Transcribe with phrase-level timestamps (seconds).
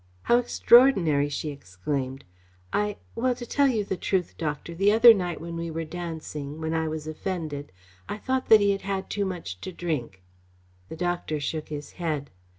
[0.23, 2.25] "How extraordinary!" she exclaimed.
[2.73, 6.59] "I well, to tell you the truth, Doctor, the other night when we were dancing,
[6.59, 7.71] when I was offended,
[8.09, 10.23] I thought that he had had too much to drink."
[10.89, 12.31] The doctor shook his head.